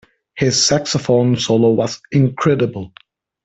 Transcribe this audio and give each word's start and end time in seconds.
His 0.35 0.65
saxophone 0.65 1.37
solo 1.37 1.69
was 1.73 2.01
incredible. 2.11 2.91